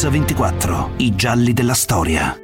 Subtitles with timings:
[0.00, 2.34] Mix 24, i gialli della storia.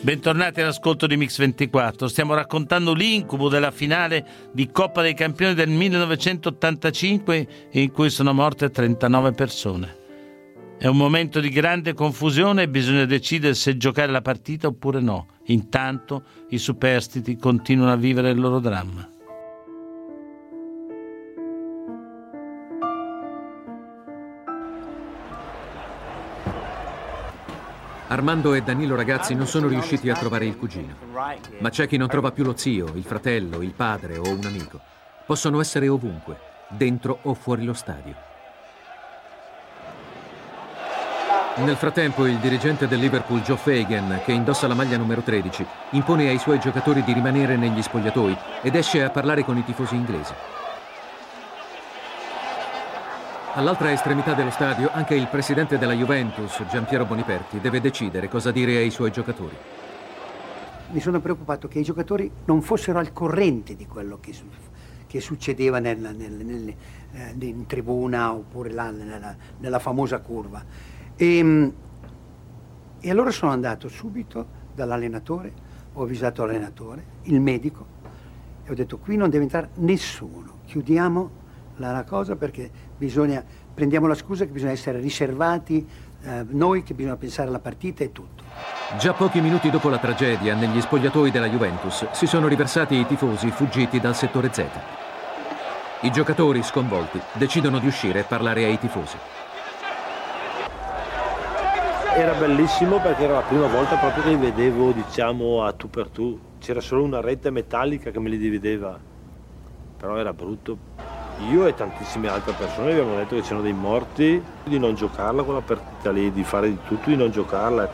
[0.00, 2.06] Bentornati all'ascolto di Mix 24.
[2.06, 8.70] Stiamo raccontando l'incubo della finale di Coppa dei Campioni del 1985 in cui sono morte
[8.70, 9.96] 39 persone.
[10.78, 15.26] È un momento di grande confusione e bisogna decidere se giocare la partita oppure no.
[15.46, 19.13] Intanto i superstiti continuano a vivere il loro dramma.
[28.08, 30.94] Armando e Danilo ragazzi non sono riusciti a trovare il cugino.
[31.58, 34.78] Ma c'è chi non trova più lo zio, il fratello, il padre o un amico.
[35.26, 38.14] Possono essere ovunque, dentro o fuori lo stadio.
[41.56, 46.28] Nel frattempo il dirigente del Liverpool Joe Fagan, che indossa la maglia numero 13, impone
[46.28, 50.34] ai suoi giocatori di rimanere negli spogliatoi ed esce a parlare con i tifosi inglesi.
[53.56, 58.78] All'altra estremità dello stadio anche il presidente della Juventus, Giampiero Boniperti, deve decidere cosa dire
[58.78, 59.54] ai suoi giocatori.
[60.90, 64.34] Mi sono preoccupato che i giocatori non fossero al corrente di quello che,
[65.06, 66.74] che succedeva nel, nel, nel,
[67.12, 70.60] eh, in tribuna oppure là, nella, nella, famosa curva.
[71.14, 71.72] E,
[72.98, 75.52] e allora sono andato subito dall'allenatore,
[75.92, 77.86] ho avvisato l'allenatore, il medico,
[78.64, 81.42] e ho detto qui non deve entrare nessuno, chiudiamo
[81.76, 83.42] la, cosa perché bisogna,
[83.72, 85.86] prendiamo la scusa che bisogna essere riservati,
[86.22, 88.42] eh, noi che bisogna pensare alla partita e tutto.
[88.98, 93.50] Già pochi minuti dopo la tragedia, negli spogliatoi della Juventus, si sono riversati i tifosi
[93.50, 94.64] fuggiti dal settore Z.
[96.00, 99.16] I giocatori, sconvolti, decidono di uscire e parlare ai tifosi.
[102.16, 106.08] Era bellissimo perché era la prima volta proprio che li vedevo, diciamo, a tu per
[106.10, 106.38] tu.
[106.58, 108.96] C'era solo una rete metallica che me li divideva,
[109.96, 110.78] però era brutto
[111.50, 115.60] io e tantissime altre persone abbiamo detto che c'erano dei morti, di non giocarla quella
[115.60, 117.88] partita lì, di fare di tutto di non giocarla.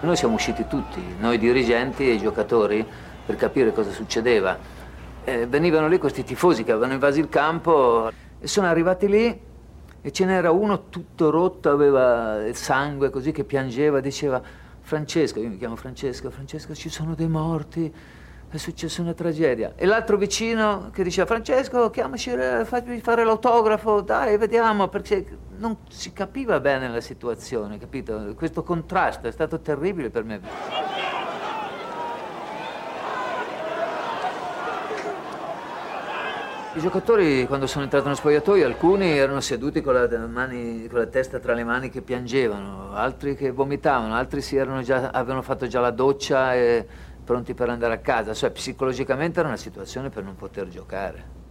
[0.00, 2.84] Noi siamo usciti tutti, noi dirigenti e giocatori,
[3.24, 4.58] per capire cosa succedeva.
[5.24, 9.40] Eh, venivano lì questi tifosi che avevano invaso il campo e sono arrivati lì
[10.02, 14.42] e ce n'era uno tutto rotto, aveva il sangue così che piangeva, diceva
[14.82, 17.90] Francesco, io mi chiamo Francesco, Francesco ci sono dei morti
[18.56, 19.72] è successa una tragedia.
[19.76, 22.30] E l'altro vicino che diceva Francesco, chiamaci,
[22.64, 25.26] fagli fare l'autografo, dai, vediamo, perché
[25.56, 28.32] non si capiva bene la situazione, capito?
[28.36, 30.40] Questo contrasto è stato terribile per me.
[36.76, 41.06] I giocatori quando sono entrato nello spogliatoio alcuni erano seduti con la, mani, con la,
[41.06, 44.40] testa tra le mani che piangevano, altri che vomitavano, altri
[44.82, 46.86] già, avevano fatto già la doccia e
[47.24, 51.42] pronti per andare a casa, cioè psicologicamente era una situazione per non poter giocare.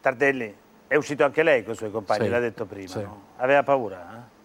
[0.00, 0.54] Tardelli,
[0.86, 3.02] è uscito anche lei con i suoi compagni, sì, l'ha detto prima, sì.
[3.02, 3.22] no?
[3.36, 4.16] Aveva paura?
[4.16, 4.40] Eh?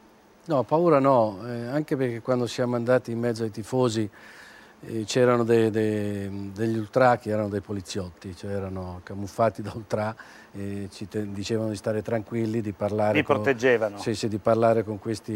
[0.45, 4.09] No, paura no, eh, anche perché quando siamo andati in mezzo ai tifosi
[5.05, 10.15] c'erano de, de, degli ultra che erano dei poliziotti, cioè erano camuffati da ultra
[10.51, 13.13] e ci te, dicevano di stare tranquilli, di parlare.
[13.13, 13.97] Vi con, proteggevano?
[13.97, 15.33] Sì, sì, di parlare con questi.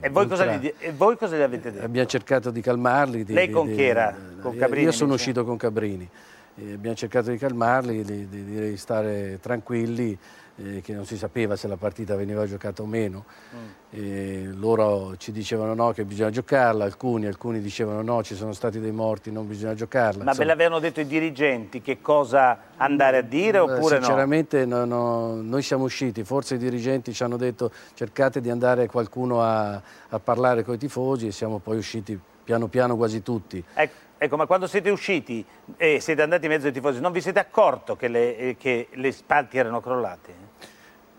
[0.00, 1.84] E voi, cosa gli, e voi cosa gli, avete detto?
[1.84, 3.24] Abbiamo cercato di calmarli.
[3.24, 4.14] Di, Lei con di, chi era?
[4.40, 4.86] Con Cabrini?
[4.86, 6.08] Io sono uscito con Cabrini.
[6.54, 10.18] Abbiamo cercato di calmarli, di, di stare tranquilli
[10.56, 13.24] eh, che non si sapeva se la partita veniva giocata o meno.
[13.54, 14.58] Mm.
[14.58, 18.90] loro ci dicevano no, che bisogna giocarla, alcuni, alcuni dicevano no, ci sono stati dei
[18.90, 20.24] morti, non bisogna giocarla.
[20.24, 24.76] Ma Insomma, ve l'avevano detto i dirigenti che cosa andare a dire oppure sinceramente, no?
[24.76, 29.42] Sinceramente no, noi siamo usciti, forse i dirigenti ci hanno detto cercate di andare qualcuno
[29.42, 29.72] a,
[30.08, 33.62] a parlare con i tifosi e siamo poi usciti piano piano quasi tutti.
[33.74, 34.10] Ecco.
[34.22, 35.44] Ecco, ma quando siete usciti
[35.76, 38.86] e siete andati in mezzo ai tifosi, non vi siete accorto che le, eh, che
[38.92, 40.34] le spalti erano crollate?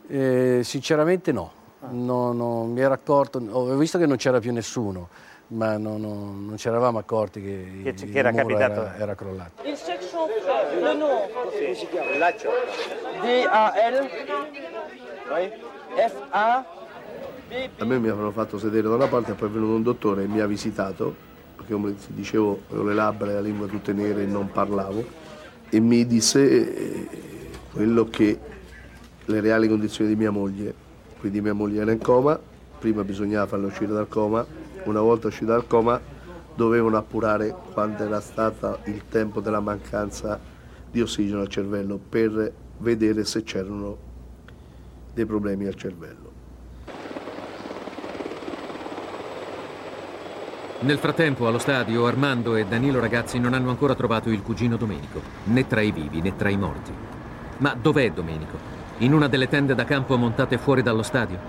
[0.08, 1.52] Eh, sinceramente no.
[1.81, 1.88] Ah.
[1.91, 5.09] No, no, mi ero accorto, ho visto che non c'era più nessuno,
[5.47, 8.84] ma no, non ci eravamo accorti che, che, che era, capitato.
[8.84, 9.64] Era, era, crollato.
[9.68, 10.30] Il section
[10.79, 11.28] le nom.
[11.34, 12.32] Come si chiama?
[13.22, 14.09] D-A-L.
[16.08, 16.66] F-A.
[17.79, 20.23] A me mi avevano fatto sedere da una parte e poi è venuto un dottore
[20.23, 24.23] e mi ha visitato perché come dicevo avevo le labbra e la lingua tutte nere
[24.23, 25.05] e non parlavo,
[25.70, 26.41] e mi disse
[26.76, 27.08] eh,
[27.72, 28.40] quello che
[29.26, 30.73] le reali condizioni di mia moglie,
[31.20, 32.40] quindi mia moglie era in coma,
[32.79, 34.46] prima bisognava farla uscire dal coma,
[34.84, 36.00] una volta uscita dal coma
[36.55, 40.40] dovevano appurare quanto era stato il tempo della mancanza
[40.91, 43.97] di ossigeno al cervello per vedere se c'erano
[45.14, 46.33] dei problemi al cervello.
[50.84, 55.22] Nel frattempo, allo stadio, Armando e Danilo ragazzi non hanno ancora trovato il cugino Domenico,
[55.46, 56.91] né tra i vivi né tra i morti.
[57.59, 58.58] Ma dov'è Domenico?
[58.97, 61.40] In una delle tende da campo montate fuori dallo stadio?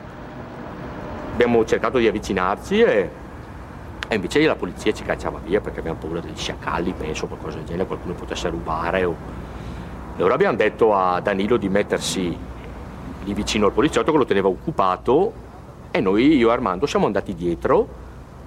[1.33, 3.11] Abbiamo cercato di avvicinarci e,
[4.07, 7.67] e invece la polizia ci cacciava via perché abbiamo paura degli sciacalli, penso, qualcosa del
[7.67, 9.05] genere, qualcuno potesse rubare.
[9.05, 9.17] O...
[10.17, 12.39] Allora abbiamo detto a Danilo di mettersi
[13.25, 15.33] lì vicino al poliziotto che lo teneva occupato
[15.91, 18.03] e noi, io e Armando, siamo andati dietro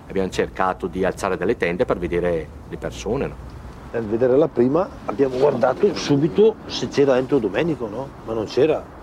[0.07, 3.27] abbiamo cercato di alzare delle tende per vedere le persone.
[3.27, 3.35] No?
[3.91, 8.07] Nel vedere la prima abbiamo guardato subito se c'era dentro Domenico, no?
[8.25, 8.95] ma non c'era.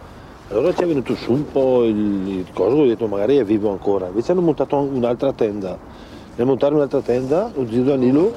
[0.50, 3.70] Allora ci è venuto su un po' il, il coso, ho detto magari è vivo
[3.70, 4.08] ancora.
[4.08, 5.78] Invece hanno montato un'altra tenda.
[6.36, 8.36] Nel montare un'altra tenda, lo zio Danilo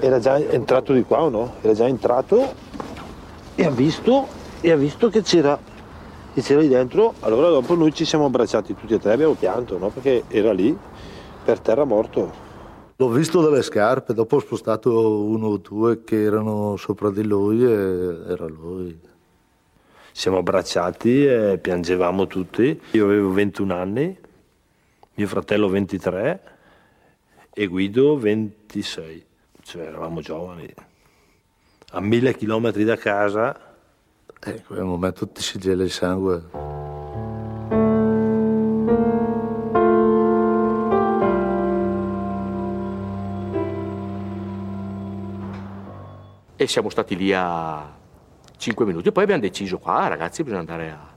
[0.00, 1.54] era già entrato di qua o no?
[1.62, 2.52] Era già entrato
[3.54, 4.26] e ha visto,
[4.60, 5.58] e ha visto che c'era
[6.34, 9.78] che c'era lì dentro, allora dopo noi ci siamo abbracciati tutti e tre, abbiamo pianto,
[9.78, 9.88] no?
[9.90, 10.76] perché era lì
[11.44, 12.42] per terra morto.
[12.96, 17.62] L'ho visto dalle scarpe, dopo ho spostato uno o due che erano sopra di lui
[17.64, 18.98] e era lui.
[20.12, 22.80] Siamo abbracciati e piangevamo tutti.
[22.92, 24.16] Io avevo 21 anni,
[25.14, 26.42] mio fratello 23
[27.52, 29.26] e Guido 26.
[29.62, 30.72] Cioè eravamo giovani.
[31.92, 33.72] A mille chilometri da casa.
[34.46, 36.83] E in quel momento ti si gela il sangue.
[46.56, 48.02] E siamo stati lì a
[48.56, 49.08] 5 minuti.
[49.08, 51.12] E poi abbiamo deciso qua, ragazzi, bisogna andare a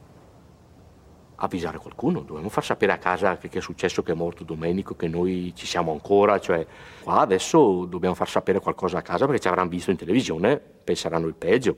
[1.40, 4.96] avvisare qualcuno, dobbiamo far sapere a casa che, che, è successo, che è morto Domenico,
[4.96, 6.66] che noi ci siamo ancora, cioè
[7.04, 11.28] qua adesso dobbiamo far sapere qualcosa a casa perché ci avranno visto in televisione, penseranno
[11.28, 11.78] il peggio.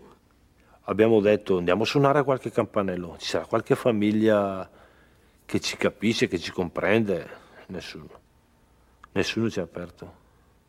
[0.83, 4.67] Abbiamo detto andiamo a suonare a qualche campanello, ci sarà qualche famiglia
[5.45, 7.29] che ci capisce, che ci comprende,
[7.67, 8.09] nessuno,
[9.11, 10.13] nessuno ci ha aperto.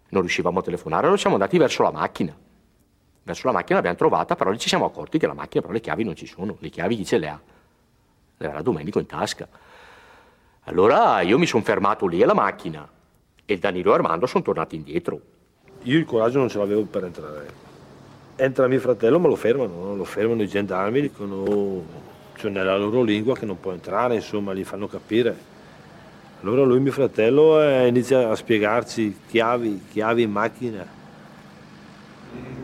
[0.09, 2.37] Non riuscivamo a telefonare, allora siamo andati verso la macchina
[3.23, 6.05] verso la macchina l'abbiamo trovata, però ci siamo accorti che la macchina, però le chiavi
[6.05, 7.41] non ci sono, le chiavi chi ce le ha?
[8.37, 9.47] Le avrà Domenico in tasca.
[10.65, 12.89] Allora io mi sono fermato lì alla macchina
[13.45, 15.21] e Danilo e Armando sono tornati indietro.
[15.83, 17.69] Io il coraggio non ce l'avevo per entrare.
[18.37, 21.85] Entra mio fratello, ma lo fermano, lo fermano i gendarmi, dicono,
[22.37, 25.49] cioè nella loro lingua che non può entrare, insomma, gli fanno capire.
[26.43, 30.99] Allora lui, mio fratello, eh, inizia a spiegarci chiavi, chiavi in macchina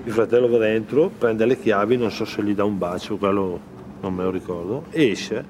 [0.06, 3.58] il fratello va dentro, prende le chiavi, non so se gli dà un bacio, quello
[4.00, 5.44] non me lo ricordo, esce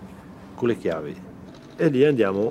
[0.55, 1.15] con le chiavi.
[1.77, 2.51] E lì andiamo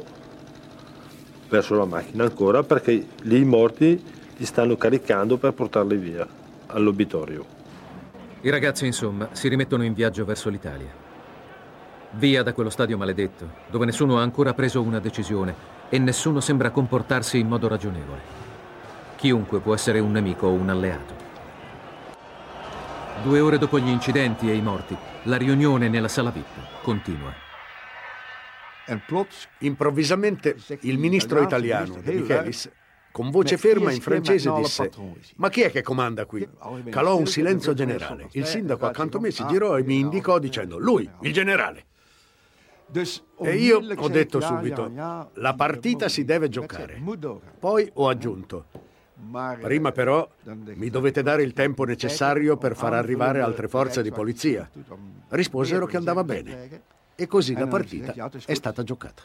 [1.50, 4.04] verso la macchina ancora perché lì i morti
[4.38, 6.28] li stanno caricando per portarli via
[6.68, 7.44] all'obitorio.
[8.42, 10.94] I ragazzi, insomma, si rimettono in viaggio verso l'Italia.
[12.12, 15.56] Via da quello stadio maledetto, dove nessuno ha ancora preso una decisione
[15.90, 18.44] e nessuno sembra comportarsi in modo ragionevole.
[19.16, 21.25] Chiunque può essere un nemico o un alleato.
[23.24, 27.34] Due ore dopo gli incidenti e i morti, la riunione nella sala VIP continua.
[29.60, 32.70] Improvvisamente il ministro italiano, De Michelis,
[33.12, 34.92] con voce ferma in francese disse
[35.38, 36.48] «Ma chi è che comanda qui?»
[36.90, 38.28] Calò un silenzio generale.
[38.34, 41.86] Il sindaco accanto a me si girò e mi indicò dicendo «Lui, il generale».
[43.42, 44.92] E io ho detto subito
[45.34, 47.02] «La partita si deve giocare».
[47.60, 48.66] Poi ho aggiunto
[49.62, 54.70] Prima però mi dovete dare il tempo necessario per far arrivare altre forze di polizia.
[55.30, 56.82] Risposero che andava bene
[57.16, 58.14] e così la partita
[58.46, 59.24] è stata giocata.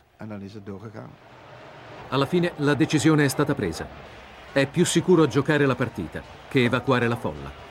[2.09, 3.87] Alla fine la decisione è stata presa.
[4.52, 7.68] È più sicuro giocare la partita che evacuare la folla.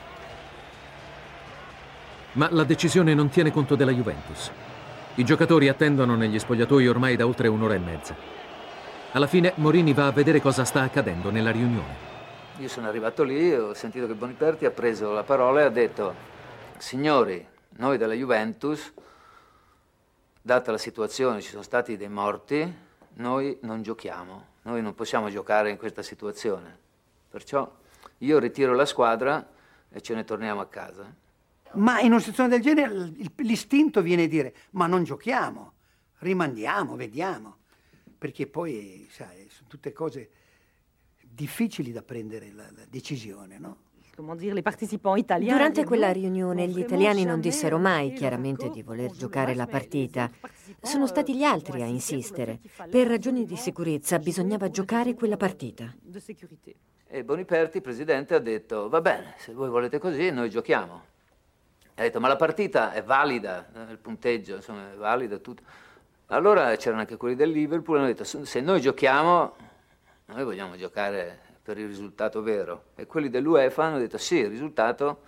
[2.32, 4.50] Ma la decisione non tiene conto della Juventus.
[5.16, 8.14] I giocatori attendono negli spogliatoi ormai da oltre un'ora e mezza.
[9.12, 12.09] Alla fine Morini va a vedere cosa sta accadendo nella riunione.
[12.60, 16.14] Io sono arrivato lì, ho sentito che Boniperti ha preso la parola e ha detto,
[16.76, 17.42] signori,
[17.78, 18.92] noi della Juventus,
[20.42, 22.70] data la situazione, ci sono stati dei morti,
[23.14, 26.76] noi non giochiamo, noi non possiamo giocare in questa situazione.
[27.30, 27.66] Perciò
[28.18, 29.48] io ritiro la squadra
[29.88, 31.10] e ce ne torniamo a casa.
[31.72, 35.72] Ma in una situazione del genere l'istinto viene a dire, ma non giochiamo,
[36.18, 37.56] rimandiamo, vediamo,
[38.18, 40.28] perché poi, sai, sono tutte cose
[41.40, 43.76] difficili da prendere la, la decisione, no?
[45.38, 50.30] Durante quella riunione gli italiani non dissero mai chiaramente di voler giocare la partita.
[50.82, 52.58] Sono stati gli altri a insistere.
[52.90, 55.90] Per ragioni di sicurezza bisognava giocare quella partita.
[57.06, 61.02] E Boniperti, presidente, ha detto, va bene, se voi volete così, noi giochiamo.
[61.94, 65.62] Ha detto, ma la partita è valida, il punteggio, insomma, è valido tutto.
[66.26, 69.69] Allora c'erano anche quelli del Liverpool hanno detto, se noi giochiamo
[70.32, 72.84] noi vogliamo giocare per il risultato vero.
[72.94, 75.22] E quelli dell'UEFA hanno detto sì, il risultato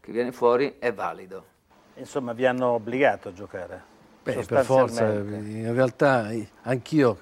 [0.00, 1.54] che viene fuori è valido.
[1.94, 3.94] Insomma, vi hanno obbligato a giocare?
[4.22, 6.30] Beh, per forza, in realtà
[6.62, 7.18] anch'io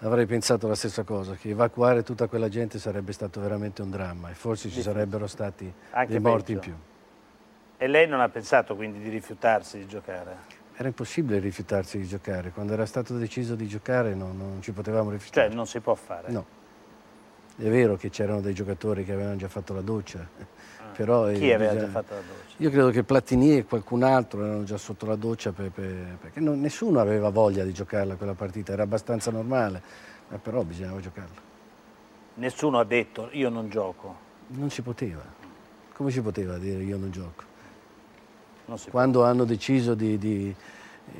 [0.00, 4.30] avrei pensato la stessa cosa, che evacuare tutta quella gente sarebbe stato veramente un dramma
[4.30, 6.68] e forse ci sarebbero stati Anche dei morti peggio.
[6.68, 6.82] in più.
[7.78, 10.36] E lei non ha pensato quindi di rifiutarsi di giocare?
[10.80, 15.10] Era impossibile rifiutarsi di giocare, quando era stato deciso di giocare non, non ci potevamo
[15.10, 15.48] rifiutare.
[15.48, 16.30] Cioè non si può fare?
[16.30, 16.46] No.
[17.56, 20.84] È vero che c'erano dei giocatori che avevano già fatto la doccia, ah.
[20.94, 21.32] però...
[21.32, 22.54] Chi aveva già fatto la doccia?
[22.58, 26.38] Io credo che Platini e qualcun altro erano già sotto la doccia per, per, perché
[26.38, 29.82] non, nessuno aveva voglia di giocarla quella partita, era abbastanza normale,
[30.28, 31.40] ma però bisognava giocarla.
[32.34, 34.16] Nessuno ha detto io non gioco?
[34.50, 35.24] Non si poteva.
[35.92, 37.42] Come si poteva dire io non gioco?
[38.90, 40.54] Quando hanno deciso di, di,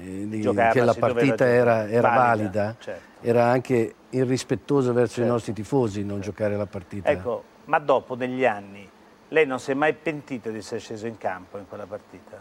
[0.00, 3.26] eh, di che la partita era, era, valida, valida certo.
[3.26, 5.28] era anche irrispettoso verso certo.
[5.28, 6.30] i nostri tifosi non certo.
[6.30, 7.08] giocare la partita.
[7.08, 8.88] Ecco, ma dopo, negli anni,
[9.28, 12.38] lei non si è mai pentito di essere sceso in campo in quella partita?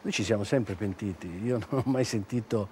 [0.00, 1.44] Noi ci siamo sempre pentiti.
[1.44, 2.68] Io non ho mai sentito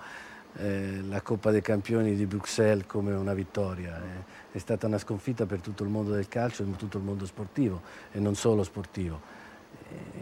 [0.59, 3.97] eh, la Coppa dei Campioni di Bruxelles come una vittoria.
[3.97, 4.55] Eh.
[4.57, 7.83] È stata una sconfitta per tutto il mondo del calcio e tutto il mondo sportivo
[8.13, 9.36] e non solo sportivo.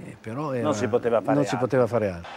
[0.07, 1.57] Eh, però era, non si poteva fare non altro.
[1.57, 2.31] Si poteva fare altro.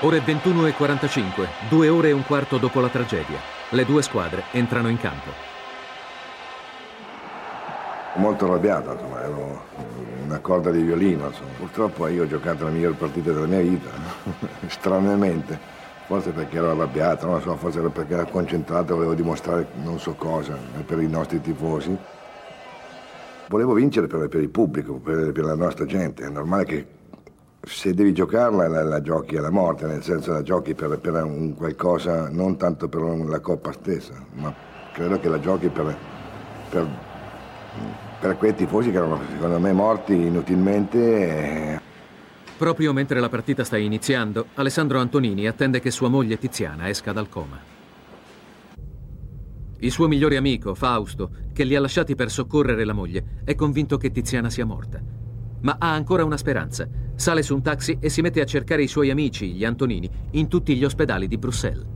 [0.00, 3.38] Ore 21.45, due ore e un quarto dopo la tragedia.
[3.70, 5.48] Le due squadre entrano in campo
[8.18, 9.64] molto arrabbiato, insomma, ero
[10.24, 11.26] una corda di violino.
[11.26, 11.50] Insomma.
[11.56, 13.90] Purtroppo io ho giocato la miglior partita della mia vita,
[14.66, 15.76] stranamente.
[16.06, 20.56] Forse perché ero arrabbiato, non so, forse perché ero concentrato, volevo dimostrare non so cosa
[20.86, 21.96] per i nostri tifosi.
[23.48, 26.24] Volevo vincere per, per il pubblico, per, per, la nostra gente.
[26.24, 26.86] È normale che
[27.62, 31.54] se devi giocarla la, la giochi alla morte, nel senso la giochi per, per un
[31.54, 34.54] qualcosa, non tanto per la coppa stessa, ma
[34.92, 35.96] credo che la giochi per,
[38.20, 41.80] per quei tifosi che erano secondo me morti inutilmente.
[42.58, 47.28] Proprio mentre la partita sta iniziando, Alessandro Antonini attende che sua moglie Tiziana esca dal
[47.28, 47.77] coma.
[49.80, 53.96] Il suo migliore amico, Fausto, che li ha lasciati per soccorrere la moglie, è convinto
[53.96, 55.00] che Tiziana sia morta.
[55.60, 56.88] Ma ha ancora una speranza.
[57.14, 60.48] Sale su un taxi e si mette a cercare i suoi amici, gli Antonini, in
[60.48, 61.86] tutti gli ospedali di Bruxelles.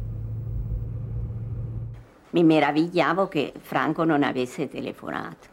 [2.30, 5.48] Mi meravigliavo che Franco non avesse telefonato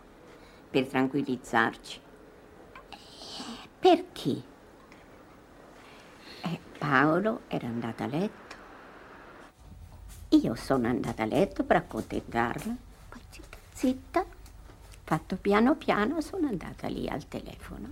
[0.69, 1.99] per tranquillizzarci.
[3.79, 4.41] Perché?
[6.43, 8.48] Eh, Paolo era andato a letto.
[10.29, 12.75] Io sono andata a letto per accontentarla.
[13.09, 14.25] Poi zitta, zitta,
[15.03, 17.89] fatto piano piano, sono andata lì al telefono.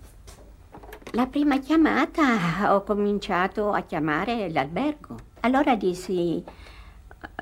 [1.13, 5.17] La prima chiamata ho cominciato a chiamare l'albergo.
[5.39, 6.43] Allora dissi,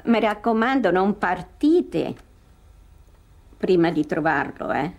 [0.05, 2.15] mi raccomando, non partite
[3.57, 4.93] prima di trovarlo, eh.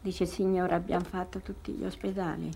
[0.00, 2.50] Dice, signora, abbiamo fatto tutti gli ospedali.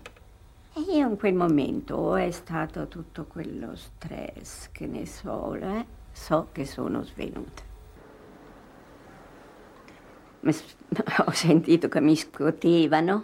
[0.73, 6.01] E io in quel momento è stato tutto quello stress che ne so, eh?
[6.13, 7.63] So che sono svenuta.
[11.25, 13.23] Ho sentito che mi scotevano,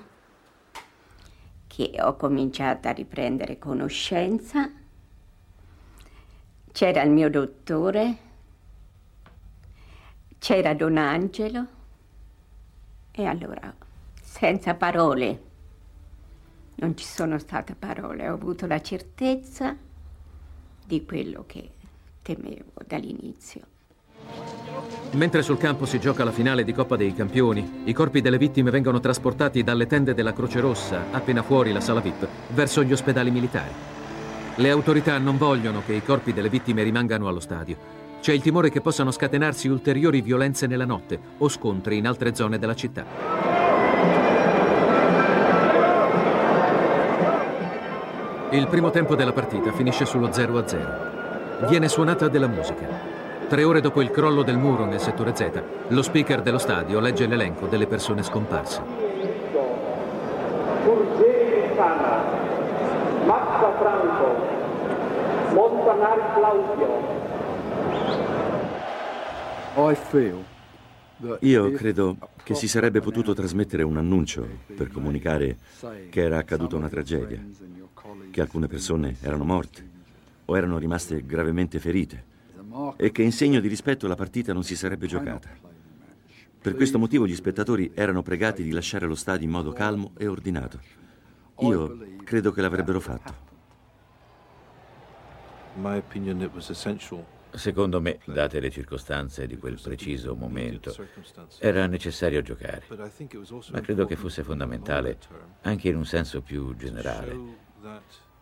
[1.67, 4.69] che ho cominciato a riprendere conoscenza.
[6.71, 8.17] C'era il mio dottore,
[10.39, 11.67] c'era Don Angelo
[13.11, 13.73] e allora
[14.21, 15.43] senza parole.
[16.75, 19.75] Non ci sono state parole, ho avuto la certezza
[20.85, 21.71] di quello che
[22.35, 23.61] temevo dall'inizio.
[25.13, 28.69] Mentre sul campo si gioca la finale di Coppa dei Campioni, i corpi delle vittime
[28.69, 33.31] vengono trasportati dalle tende della Croce Rossa, appena fuori la sala VIP, verso gli ospedali
[33.31, 33.71] militari.
[34.55, 37.97] Le autorità non vogliono che i corpi delle vittime rimangano allo stadio.
[38.21, 42.59] C'è il timore che possano scatenarsi ulteriori violenze nella notte o scontri in altre zone
[42.59, 43.05] della città.
[48.51, 51.08] Il primo tempo della partita finisce sullo 0-0.
[51.67, 52.87] Viene suonata della musica.
[53.47, 57.27] Tre ore dopo il crollo del muro nel settore Z, lo speaker dello stadio legge
[57.27, 58.81] l'elenco delle persone scomparse.
[60.83, 62.23] Giurgeni Sana,
[63.25, 64.35] Mazza Franco,
[65.53, 67.17] Montanari Claudio.
[69.95, 70.43] Feel
[71.41, 75.57] io credo che si sarebbe potuto trasmettere un annuncio per comunicare
[76.09, 77.43] che era accaduta una tragedia,
[78.31, 79.88] che alcune persone erano morte
[80.49, 82.25] o erano rimaste gravemente ferite
[82.97, 85.49] e che in segno di rispetto la partita non si sarebbe giocata.
[86.61, 90.27] Per questo motivo gli spettatori erano pregati di lasciare lo stadio in modo calmo e
[90.27, 90.79] ordinato.
[91.59, 93.47] Io credo che l'avrebbero fatto.
[97.51, 100.95] Secondo me, date le circostanze di quel preciso momento,
[101.59, 102.83] era necessario giocare,
[103.71, 105.17] ma credo che fosse fondamentale
[105.61, 107.37] anche in un senso più generale,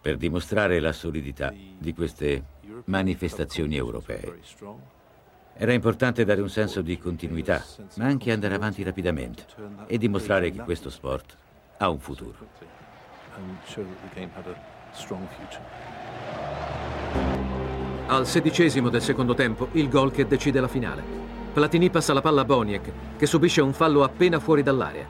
[0.08, 2.42] per dimostrare la solidità di queste
[2.86, 4.40] manifestazioni europee.
[5.54, 7.62] Era importante dare un senso di continuità,
[7.96, 9.44] ma anche andare avanti rapidamente
[9.86, 11.36] e dimostrare che questo sport
[11.80, 12.38] ha un futuro.
[18.06, 21.04] Al sedicesimo del secondo tempo, il gol che decide la finale.
[21.52, 25.06] Platini passa la palla a Boniek, che subisce un fallo appena fuori dall'area.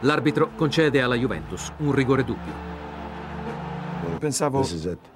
[0.00, 2.71] L'arbitro concede alla Juventus un rigore dubbio.
[4.22, 4.64] Pensavo,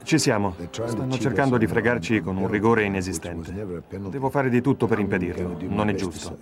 [0.02, 0.56] ci siamo.
[0.68, 3.52] Stanno cercando di fregarci con un rigore inesistente.
[3.88, 5.56] Devo fare di tutto per impedirlo.
[5.68, 6.36] Non è giusto.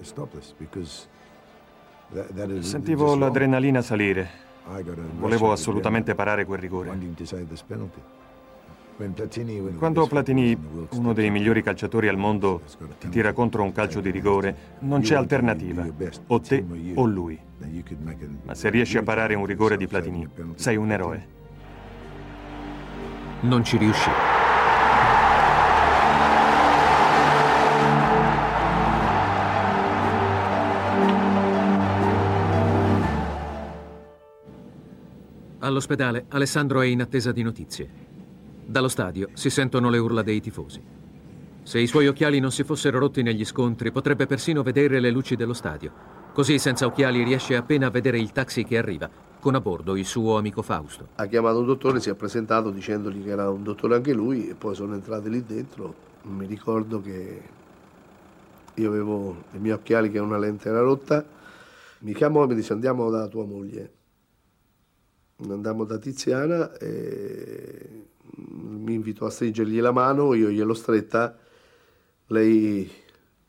[2.61, 4.31] Sentivo l'adrenalina salire.
[5.19, 6.99] Volevo assolutamente parare quel rigore.
[9.77, 10.57] Quando Platini,
[10.93, 12.63] uno dei migliori calciatori al mondo,
[12.99, 15.87] ti tira contro un calcio di rigore, non c'è alternativa.
[16.29, 17.39] O te o lui.
[18.45, 21.43] Ma se riesci a parare un rigore di Platini, sei un eroe.
[23.45, 24.09] Non ci riuscì.
[35.59, 37.89] All'ospedale Alessandro è in attesa di notizie.
[38.65, 40.83] Dallo stadio si sentono le urla dei tifosi.
[41.63, 45.37] Se i suoi occhiali non si fossero rotti negli scontri, potrebbe persino vedere le luci
[45.37, 45.93] dello stadio.
[46.33, 49.09] Così, senza occhiali, riesce appena a vedere il taxi che arriva,
[49.45, 51.09] con a bordo il suo amico Fausto.
[51.17, 54.55] Ha chiamato un dottore, si è presentato dicendogli che era un dottore anche lui e
[54.55, 55.95] poi sono entrati lì dentro.
[56.23, 57.43] Mi ricordo che
[58.73, 61.23] io avevo i miei occhiali che una lente era rotta.
[61.99, 63.93] Mi chiamò e mi disse andiamo da tua moglie.
[65.47, 68.07] Andammo da Tiziana e
[68.39, 71.37] mi invitò a stringergli la mano, io gliel'ho stretta,
[72.29, 72.91] lei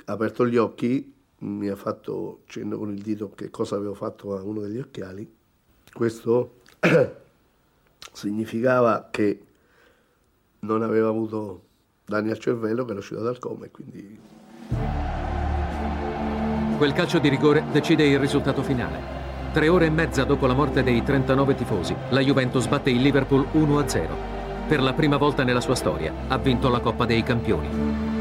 [0.04, 4.36] ha aperto gli occhi, mi ha fatto cenno con il dito che cosa avevo fatto
[4.36, 5.44] a uno degli occhiali.
[5.96, 6.56] Questo
[8.12, 9.42] significava che
[10.60, 11.62] non aveva avuto
[12.06, 14.20] danni al cervello, che era uscito dal coma e quindi...
[16.78, 19.24] Quel calcio di rigore decide il risultato finale.
[19.54, 23.48] Tre ore e mezza dopo la morte dei 39 tifosi, la Juventus batte il Liverpool
[23.54, 24.36] 1-0
[24.68, 28.15] per la prima volta nella sua storia ha vinto la Coppa dei Campioni.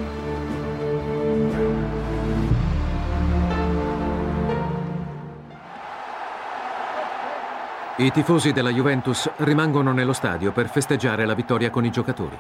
[7.97, 12.37] I tifosi della Juventus rimangono nello stadio per festeggiare la vittoria con i giocatori.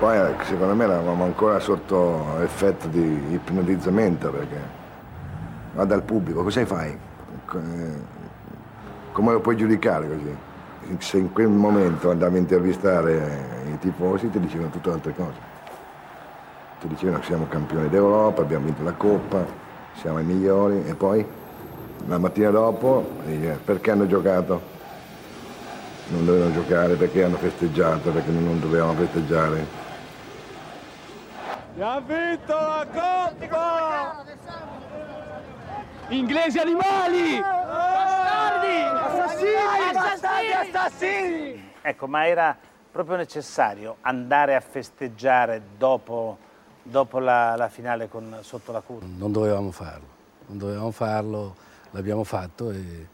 [0.00, 4.60] Poi eh, secondo me eravamo ancora sotto effetto di ipnotizzamento perché
[5.74, 6.90] guarda il pubblico, cosa fai?
[6.90, 8.02] Eh,
[9.12, 10.36] come lo puoi giudicare così?
[10.98, 15.38] Se in quel momento andavi a intervistare i tifosi ti dicevano tutte altre cose.
[16.80, 19.46] Ti dicevano che siamo campioni d'Europa, abbiamo vinto la Coppa,
[19.92, 21.24] siamo i migliori e poi
[22.06, 23.04] la mattina dopo
[23.64, 24.70] perché hanno giocato?
[26.08, 29.66] Non dovevano giocare, perché hanno festeggiato, perché non dovevamo festeggiare.
[31.72, 34.24] Abbiamo vinto la Coppa!
[36.08, 37.40] Inglesi animali!
[39.02, 39.54] Assassini!
[39.94, 40.52] Assassini!
[40.52, 41.70] Assassini!
[41.80, 42.54] Ecco, ma era
[42.90, 46.36] proprio necessario andare a festeggiare dopo,
[46.82, 49.06] dopo la, la, finale con, sotto la curva?
[49.16, 50.06] Non dovevamo farlo,
[50.48, 51.54] non dovevamo farlo,
[51.92, 53.06] l'abbiamo fatto e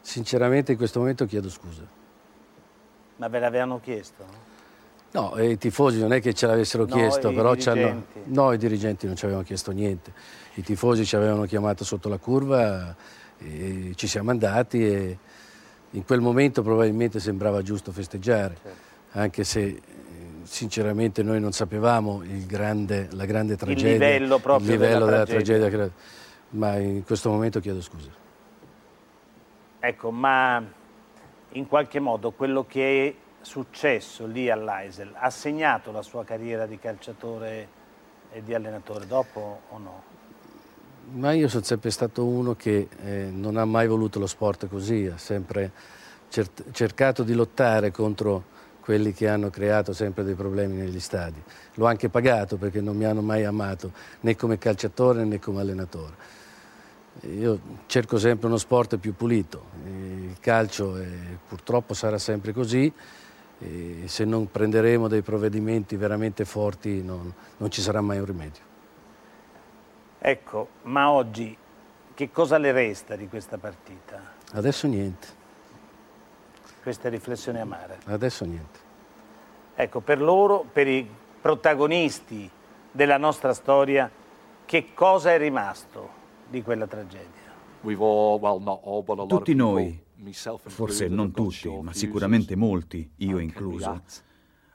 [0.00, 1.82] sinceramente in questo momento chiedo scusa.
[3.16, 4.48] Ma ve l'avevano chiesto?
[5.12, 7.54] No, i tifosi non è che ce l'avessero no, chiesto, però
[8.26, 10.12] no, i dirigenti non ci avevano chiesto niente.
[10.54, 12.94] I tifosi ci avevano chiamato sotto la curva
[13.38, 15.18] e ci siamo andati e
[15.90, 18.78] in quel momento probabilmente sembrava giusto festeggiare, certo.
[19.18, 19.80] anche se
[20.44, 25.24] sinceramente noi non sapevamo grande, la grande tragedia, il livello proprio il livello della, della
[25.26, 25.68] tragedia.
[25.68, 25.92] tragedia,
[26.50, 28.10] ma in questo momento chiedo scusa.
[29.78, 30.62] Ecco, ma
[31.52, 36.78] in qualche modo quello che è successo lì all'Aisel ha segnato la sua carriera di
[36.78, 37.68] calciatore
[38.32, 40.02] e di allenatore dopo o no?
[41.12, 45.06] Ma io sono sempre stato uno che eh, non ha mai voluto lo sport così,
[45.06, 45.72] ha sempre
[46.28, 48.44] cer- cercato di lottare contro
[48.80, 51.42] quelli che hanno creato sempre dei problemi negli stadi.
[51.74, 56.38] L'ho anche pagato perché non mi hanno mai amato né come calciatore né come allenatore.
[57.22, 61.06] Io cerco sempre uno sport più pulito, il calcio è,
[61.46, 62.90] purtroppo sarà sempre così,
[63.58, 68.62] e se non prenderemo dei provvedimenti veramente forti non, non ci sarà mai un rimedio.
[70.18, 71.54] Ecco, ma oggi
[72.14, 74.20] che cosa le resta di questa partita?
[74.52, 75.39] Adesso niente.
[76.82, 77.98] Queste riflessioni amare?
[78.04, 78.78] Adesso niente.
[79.74, 81.08] Ecco, per loro, per i
[81.40, 82.50] protagonisti
[82.90, 84.10] della nostra storia,
[84.64, 86.08] che cosa è rimasto
[86.48, 87.48] di quella tragedia?
[89.26, 90.02] Tutti noi,
[90.66, 94.02] forse non tutti, ma sicuramente molti, io incluso,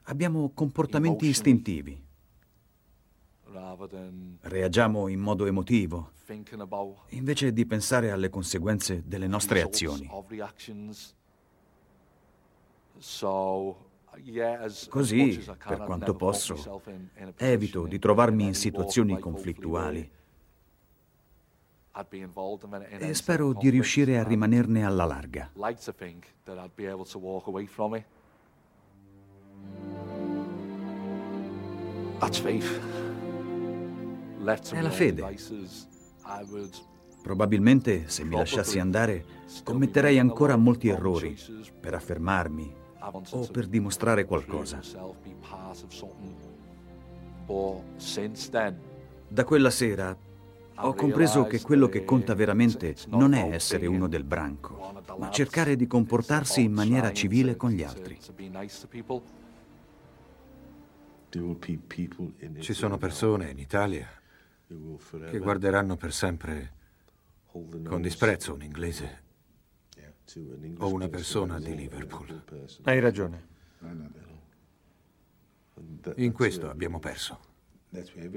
[0.03, 2.03] abbiamo comportamenti istintivi.
[4.41, 6.11] Reagiamo in modo emotivo,
[7.09, 10.09] invece di pensare alle conseguenze delle nostre azioni.
[14.89, 16.81] Così, per quanto posso,
[17.35, 20.11] evito di trovarmi in situazioni conflittuali.
[22.97, 25.51] e spero di riuscire a rimanerne alla larga.
[34.71, 35.37] È la fede.
[37.21, 39.25] Probabilmente se mi lasciassi andare
[39.63, 41.37] commetterei ancora molti errori
[41.79, 44.81] per affermarmi o per dimostrare qualcosa.
[49.27, 50.17] Da quella sera
[50.77, 55.75] ho compreso che quello che conta veramente non è essere uno del branco, ma cercare
[55.75, 58.19] di comportarsi in maniera civile con gli altri.
[62.59, 64.07] Ci sono persone in Italia
[65.29, 66.73] che guarderanno per sempre
[67.51, 69.23] con disprezzo un inglese
[70.77, 72.43] o una persona di Liverpool.
[72.83, 73.53] Hai ragione.
[76.15, 77.53] In questo abbiamo perso.